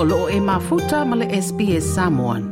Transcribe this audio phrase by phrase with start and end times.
[0.00, 2.42] o e mafuta ma le SPS Samoan.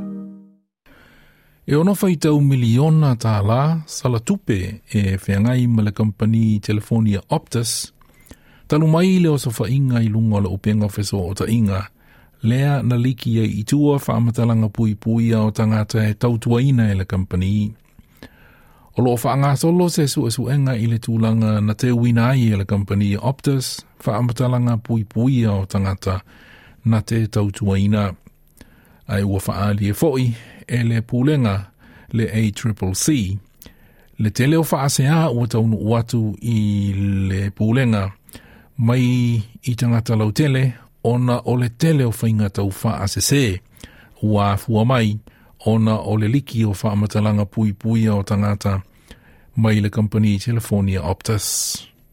[1.69, 7.93] E ono fai o miliona tā la, tupe e whiangai ma le kampani Telefonia Optus,
[8.67, 11.82] talu mai le o sa whainga i lunga le upenga whesua o ta inga,
[12.42, 17.05] lea na liki e i tua whaamatalanga pui pui o tangata e tautuaina e le
[17.06, 17.73] company.
[18.97, 22.55] O loo whaanga solo se su e suenga i le tūlanga na te uina e
[22.59, 26.19] le company Optus, whaamatalanga pui pui o tangata
[26.86, 28.14] na te tautuaina.
[29.08, 30.24] Ai ua whaali e foi
[30.66, 31.54] e le pūlenga
[32.16, 33.08] le ACCC.
[34.22, 36.56] Le te leo whaasea ua taunu uatu i
[37.28, 38.04] le pūlenga
[38.78, 39.04] mai
[39.68, 40.62] i tangata lau tele
[41.06, 43.42] ona o le tele o whainga tau whaasese
[44.22, 45.12] ua fua mai
[45.72, 48.78] ona o le liki o whaamatalanga pui pui o tangata
[49.56, 51.46] mai le company Telefonia Optus.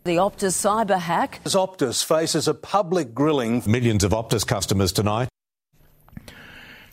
[0.05, 1.39] The Optus cyber hack.
[1.45, 3.63] As Optus faces a public grilling.
[3.67, 5.29] Millions of Optus customers tonight.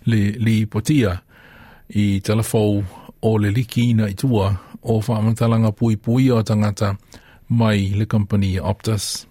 [0.06, 1.16] Le li potia
[1.88, 2.84] i telefou
[3.22, 4.52] o le liki ina i tua
[4.84, 6.94] o whaamantalanga pui pui o tangata
[7.48, 9.26] mai le company Optus.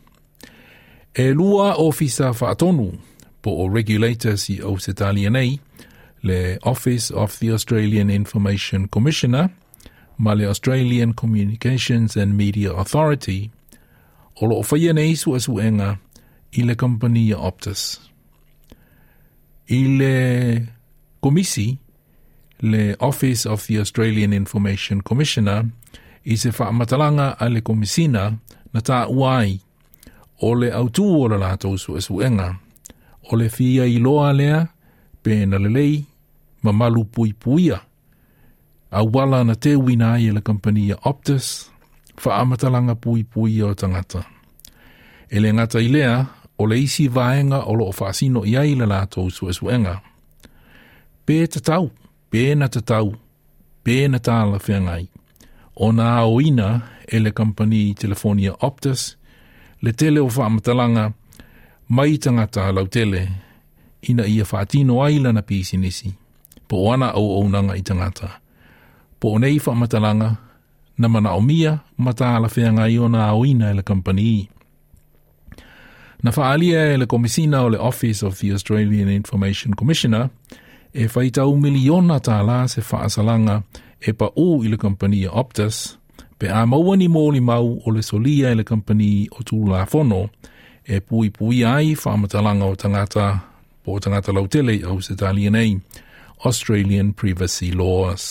[1.16, 2.97] E lua ofisa whaatonu
[3.41, 4.75] po o regulator si o
[5.31, 5.58] nei
[6.23, 9.49] le Office of the Australian Information Commissioner
[10.17, 13.52] ma le Australian Communications and Media Authority–
[14.47, 15.97] o loo nei su asuenga
[16.51, 17.81] i le kompania Optus.
[19.67, 20.65] I le
[21.21, 21.77] komisi,
[22.61, 25.63] le Office of the Australian Information Commissioner,
[26.25, 28.23] i se whaamatalanga a le komisina
[28.73, 29.59] na tā uai
[30.41, 32.49] o le autu o la lātou su asuenga,
[33.31, 34.63] o le fia i loa lea,
[35.23, 36.01] pēna lelei,
[36.63, 37.81] ma malu pui puia,
[38.89, 41.69] a wala na te wina i le kompania Optus,
[42.21, 44.21] fa amatalanga pui pui o tangata.
[45.33, 46.15] E le ngata ilea,
[46.57, 49.95] o le isi vaenga o lo o whaasino i aile la tō su esu enga.
[51.25, 51.85] Pē te tau,
[52.31, 53.08] pē na te tau,
[53.85, 55.05] pē na tāla whiangai.
[55.83, 56.69] O nā o ina
[57.08, 59.02] e le company Telefonia Optus,
[59.83, 61.05] le tele o whaamatalanga,
[61.95, 63.21] mai tangata lau tele,
[64.09, 66.09] ina ia fatino aila na pisi nisi,
[66.67, 68.29] po ana au au nanga i tangata.
[69.19, 70.31] Po nei whaamatalanga,
[70.99, 71.73] na mana o mia
[72.04, 74.33] ma ta ala fea ngai o e na awina e la kampani.
[76.23, 80.26] Na faalia e la komisina o le Office of the Australian Information Commissioner
[80.99, 83.55] e faita u miliona ta ala se faasalanga
[84.02, 85.77] e pa u i la kampani e Optus
[86.39, 89.83] pe a maua ni mōli mau o le solia e la kampani o tūru la
[89.92, 90.21] fono
[90.88, 93.26] e pui pui ai whaamatalanga o tangata
[93.83, 95.71] po tangata lau tele au se talia nei,
[96.45, 98.26] Australian Privacy Laws.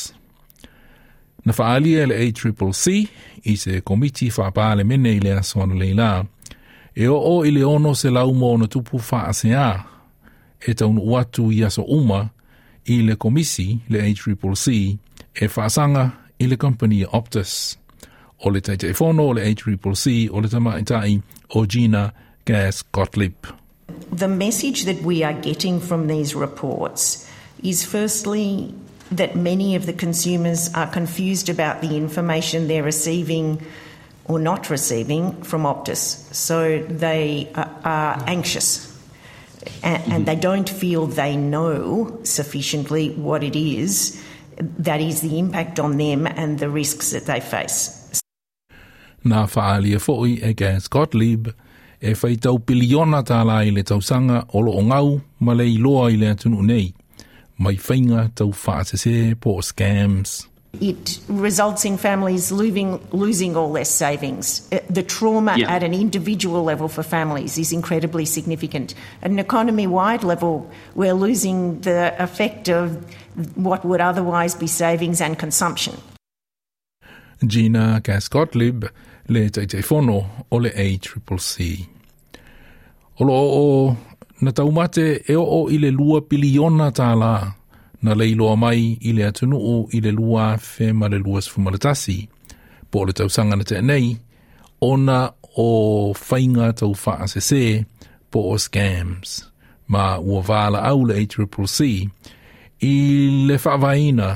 [1.48, 3.09] Na whaalia le ACCC
[3.48, 6.25] i se komiti whapale i le aswana leila.
[6.94, 9.82] E o o i le ono se lauma o tupu whaasea
[10.66, 12.28] e taunu uatu i aso uma
[12.84, 14.97] i le komisi le ACCC
[15.41, 17.78] e whaasanga i le company Optus.
[18.44, 21.22] O le taita o le ACCC o le tamaitai
[21.54, 22.12] o Gina
[22.44, 23.32] Gas Gottlieb.
[24.12, 27.26] The message that we are getting from these reports
[27.62, 28.75] is firstly
[29.11, 33.65] that many of the consumers are confused about the information they're receiving
[34.27, 36.33] or not receiving from Optus.
[36.35, 38.87] So they are anxious
[39.83, 40.25] and, mm-hmm.
[40.25, 44.23] they don't feel they know sufficiently what it is
[44.61, 47.95] that is the impact on them and the risks that they face.
[49.27, 51.37] Nā fo'i e ke Scott e
[52.15, 56.27] whaitau biliona tā lai le tausanga o lo o ngau ma le loa i le
[56.31, 56.93] atunu nei
[57.59, 60.47] tau whaatese pō scams.
[60.81, 64.69] It results in families losing, losing all their savings.
[64.71, 65.71] Uh, the trauma yeah.
[65.75, 68.95] at an individual level for families is incredibly significant.
[69.23, 73.03] At an economy wide level, we're losing the effect of
[73.57, 75.97] what would otherwise be savings and consumption.
[77.45, 81.87] Gina gas le teiteifono o le ACCC.
[83.19, 83.97] c o
[84.41, 87.53] na taumate e o o ile lua piliona tā la
[88.03, 92.17] na leiloa mai ile atunu o ile lua fe male lua sifumaletasi.
[92.91, 94.09] Po le tausanga na te nei,
[94.91, 95.19] ona
[95.57, 95.69] o
[96.31, 97.63] whainga tau wha se
[98.31, 99.31] po o scams.
[99.93, 101.81] Ma ua vāla au le ACCC
[102.91, 102.95] i
[103.49, 104.29] le whaavaina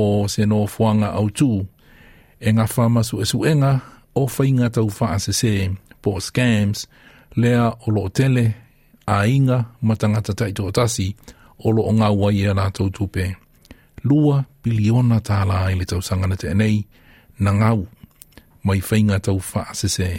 [0.00, 1.52] o seno no fuanga au tū
[2.40, 3.72] e ngā whamasu e suenga
[4.14, 5.08] o whainga tau wha
[5.38, 5.52] se
[6.02, 6.78] po o scams
[7.40, 8.44] lea o lo tele
[9.08, 11.06] a inga matangata tai tō tasi
[11.64, 13.24] o lo o ngā wai e nā tō tūpē.
[14.08, 16.80] Lua biliona e tā la i le tau sangana te nei,
[17.40, 17.86] na ngau,
[18.64, 20.12] mai whainga tau wha sese.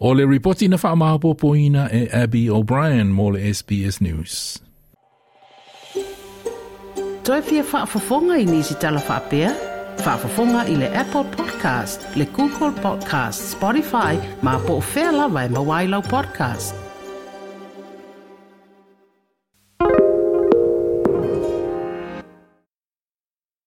[0.00, 4.60] O le ripoti na wha poina e Abby O'Brien mō le SBS News.
[7.24, 9.52] Toi fia wha fafonga i nisi tala wha pia?
[10.00, 15.50] Wha fafonga i le Apple Podcast, le Google Podcast, Spotify, ma po fela vai e
[15.52, 16.89] mawailau podcast.